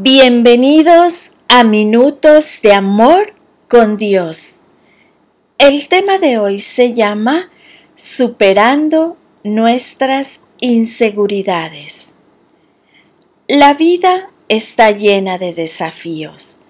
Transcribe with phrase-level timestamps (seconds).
[0.00, 3.34] Bienvenidos a Minutos de Amor
[3.68, 4.60] con Dios.
[5.58, 7.50] El tema de hoy se llama
[7.96, 12.14] Superando nuestras inseguridades.
[13.48, 16.60] La vida está llena de desafíos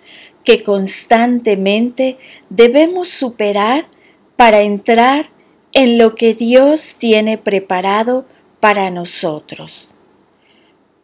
[0.42, 2.16] que constantemente
[2.48, 3.88] debemos superar
[4.36, 5.26] para entrar
[5.74, 8.24] en lo que Dios tiene preparado
[8.58, 9.94] para nosotros.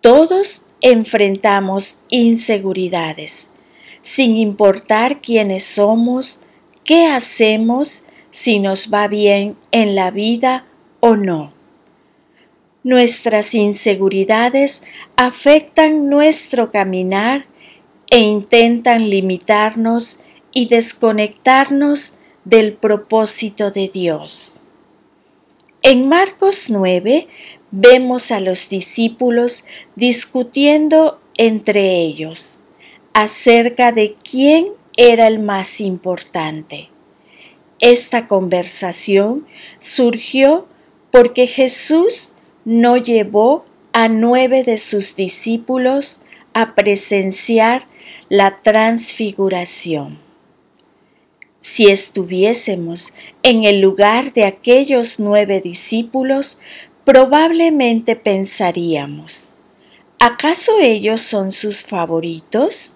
[0.00, 3.48] Todos enfrentamos inseguridades,
[4.02, 6.40] sin importar quiénes somos,
[6.84, 10.66] qué hacemos, si nos va bien en la vida
[11.00, 11.54] o no.
[12.82, 14.82] Nuestras inseguridades
[15.16, 17.46] afectan nuestro caminar
[18.10, 20.18] e intentan limitarnos
[20.52, 22.12] y desconectarnos
[22.44, 24.60] del propósito de Dios.
[25.80, 27.26] En Marcos 9
[27.76, 29.64] vemos a los discípulos
[29.96, 32.60] discutiendo entre ellos
[33.12, 36.90] acerca de quién era el más importante.
[37.80, 39.46] Esta conversación
[39.80, 40.68] surgió
[41.10, 42.32] porque Jesús
[42.64, 46.20] no llevó a nueve de sus discípulos
[46.52, 47.88] a presenciar
[48.28, 50.18] la transfiguración.
[51.58, 56.58] Si estuviésemos en el lugar de aquellos nueve discípulos,
[57.04, 59.54] probablemente pensaríamos,
[60.18, 62.94] ¿acaso ellos son sus favoritos?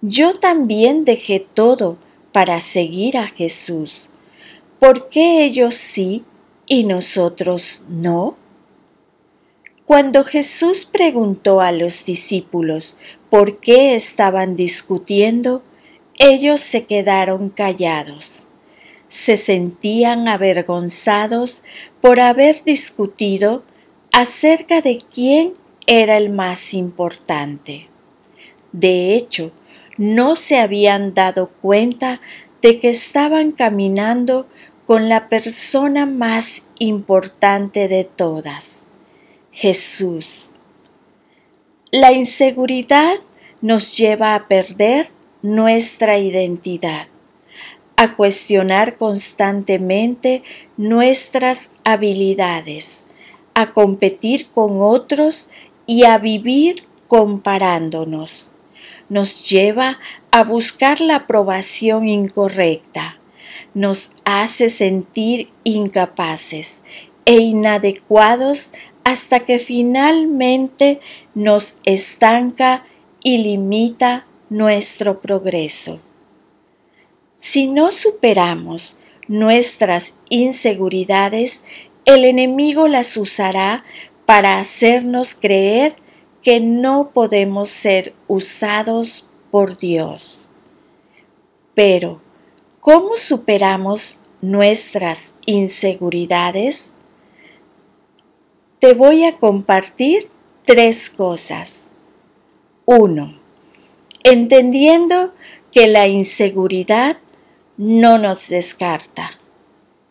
[0.00, 1.98] Yo también dejé todo
[2.32, 4.08] para seguir a Jesús.
[4.78, 6.24] ¿Por qué ellos sí
[6.66, 8.36] y nosotros no?
[9.84, 12.96] Cuando Jesús preguntó a los discípulos
[13.28, 15.62] por qué estaban discutiendo,
[16.18, 18.46] ellos se quedaron callados
[19.10, 21.64] se sentían avergonzados
[22.00, 23.64] por haber discutido
[24.12, 25.54] acerca de quién
[25.86, 27.88] era el más importante.
[28.72, 29.52] De hecho,
[29.98, 32.20] no se habían dado cuenta
[32.62, 34.46] de que estaban caminando
[34.86, 38.86] con la persona más importante de todas,
[39.50, 40.54] Jesús.
[41.90, 43.16] La inseguridad
[43.60, 45.10] nos lleva a perder
[45.42, 47.09] nuestra identidad
[48.00, 50.42] a cuestionar constantemente
[50.78, 53.04] nuestras habilidades,
[53.52, 55.50] a competir con otros
[55.86, 58.52] y a vivir comparándonos.
[59.10, 59.98] Nos lleva
[60.30, 63.18] a buscar la aprobación incorrecta,
[63.74, 66.82] nos hace sentir incapaces
[67.26, 68.72] e inadecuados
[69.04, 71.00] hasta que finalmente
[71.34, 72.82] nos estanca
[73.22, 76.00] y limita nuestro progreso.
[77.42, 81.64] Si no superamos nuestras inseguridades,
[82.04, 83.82] el enemigo las usará
[84.26, 85.96] para hacernos creer
[86.42, 90.50] que no podemos ser usados por Dios.
[91.72, 92.20] Pero,
[92.78, 96.92] ¿cómo superamos nuestras inseguridades?
[98.80, 100.30] Te voy a compartir
[100.66, 101.88] tres cosas.
[102.84, 103.40] Uno,
[104.24, 105.32] entendiendo
[105.72, 107.16] que la inseguridad
[107.80, 109.38] no nos descarta.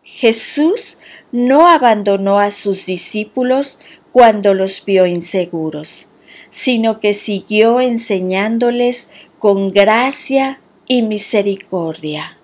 [0.01, 0.97] Jesús
[1.31, 3.77] no abandonó a sus discípulos
[4.11, 6.07] cuando los vio inseguros,
[6.49, 12.39] sino que siguió enseñándoles con gracia y misericordia.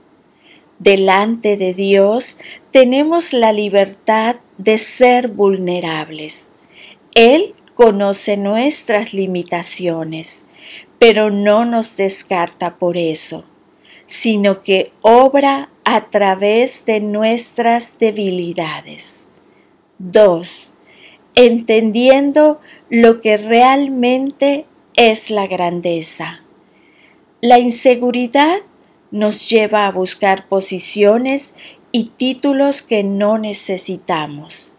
[0.77, 2.37] Delante de Dios
[2.69, 6.53] tenemos la libertad de ser vulnerables.
[7.15, 10.45] Él conoce nuestras limitaciones,
[10.99, 13.43] pero no nos descarta por eso
[14.05, 19.27] sino que obra a través de nuestras debilidades.
[19.99, 20.73] 2.
[21.35, 26.41] Entendiendo lo que realmente es la grandeza.
[27.41, 28.57] La inseguridad
[29.11, 31.53] nos lleva a buscar posiciones
[31.91, 34.73] y títulos que no necesitamos.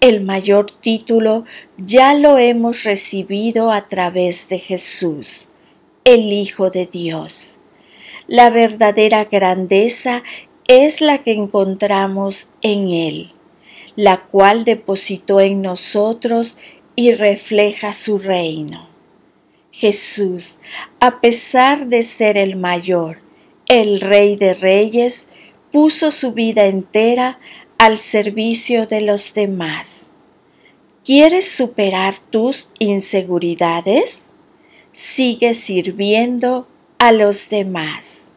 [0.00, 1.44] El mayor título
[1.78, 5.48] ya lo hemos recibido a través de Jesús,
[6.04, 7.60] el Hijo de Dios.
[8.28, 10.22] La verdadera grandeza
[10.68, 13.32] es la que encontramos en Él,
[13.96, 16.56] la cual depositó en nosotros
[16.94, 18.88] y refleja su reino.
[19.72, 20.60] Jesús,
[21.00, 23.20] a pesar de ser el mayor,
[23.68, 25.26] el Rey de Reyes,
[25.72, 27.38] puso su vida entera
[27.78, 30.10] al servicio de los demás.
[31.04, 34.30] ¿Quieres superar tus inseguridades?
[34.92, 36.68] Sigue sirviendo
[37.02, 38.30] a los demás.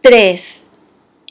[0.00, 0.68] 3.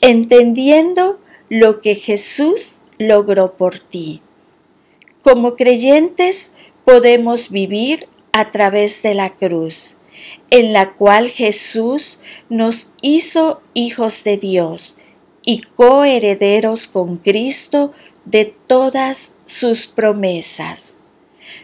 [0.00, 1.18] Entendiendo
[1.48, 4.22] lo que Jesús logró por ti.
[5.20, 6.52] Como creyentes
[6.84, 9.96] podemos vivir a través de la cruz,
[10.50, 14.96] en la cual Jesús nos hizo hijos de Dios
[15.44, 17.92] y coherederos con Cristo
[18.24, 20.94] de todas sus promesas.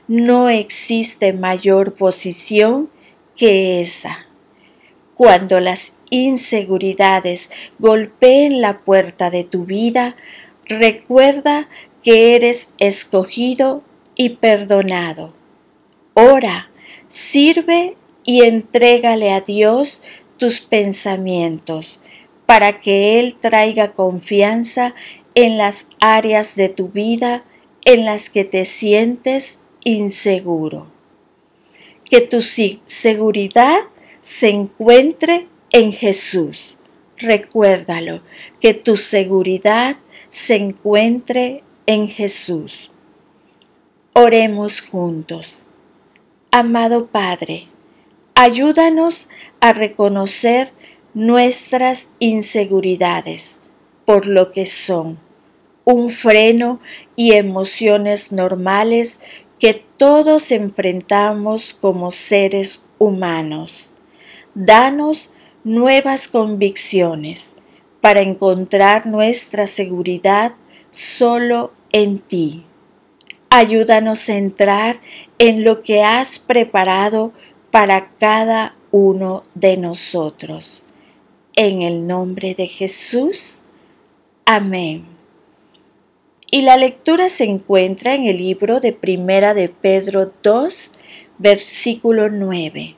[0.09, 2.91] No existe mayor posición
[3.37, 4.24] que esa.
[5.17, 10.17] Cuando las inseguridades golpeen la puerta de tu vida,
[10.67, 11.69] recuerda
[12.03, 13.83] que eres escogido
[14.17, 15.33] y perdonado.
[16.15, 16.71] Ora,
[17.09, 20.03] sirve y entrégale a Dios
[20.37, 22.01] tus pensamientos
[22.47, 24.95] para que Él traiga confianza
[25.35, 27.45] en las áreas de tu vida
[27.85, 30.93] en las que te sientes inseguro.
[32.09, 33.81] Que tu seguridad
[34.25, 36.79] se encuentre en Jesús.
[37.19, 38.23] Recuérdalo,
[38.59, 39.97] que tu seguridad
[40.31, 42.91] se encuentre en Jesús.
[44.15, 45.67] Oremos juntos.
[46.51, 47.69] Amado Padre,
[48.35, 49.29] ayúdanos
[49.61, 50.73] a reconocer
[51.13, 53.61] nuestras inseguridades
[54.07, 55.19] por lo que son,
[55.85, 56.81] un freno
[57.15, 59.21] y emociones normales
[59.59, 63.94] que todos enfrentamos como seres humanos.
[64.55, 65.31] Danos
[65.65, 67.57] nuevas convicciones
[68.01, 70.55] para encontrar nuestra seguridad
[70.93, 72.65] solo en ti.
[73.51, 75.01] Ayúdanos a entrar
[75.39, 77.33] en lo que has preparado
[77.73, 80.85] para cada uno de nosotros.
[81.57, 83.61] En el nombre de Jesús.
[84.45, 85.05] Amén.
[86.53, 90.93] Y la lectura se encuentra en el libro de Primera de Pedro 2,
[91.39, 92.95] versículo 9.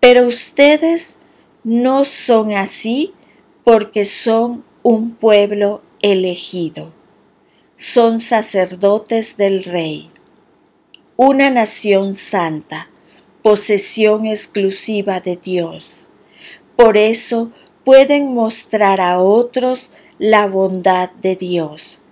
[0.00, 1.16] Pero ustedes
[1.64, 3.12] no son así
[3.64, 6.92] porque son un pueblo elegido.
[7.76, 10.10] Son sacerdotes del Rey,
[11.16, 12.90] una nación santa,
[13.42, 16.08] posesión exclusiva de Dios
[16.78, 17.50] por eso
[17.82, 19.90] pueden mostrar a otros
[20.20, 22.02] la bondad de Dios,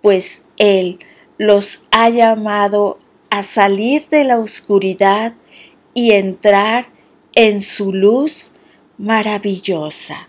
[0.00, 1.00] pues Él
[1.38, 2.98] los ha llamado
[3.30, 5.32] a salir de la oscuridad
[5.92, 6.86] y entrar
[7.34, 8.50] en su luz
[8.98, 10.28] maravillosa.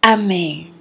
[0.00, 0.77] Amén.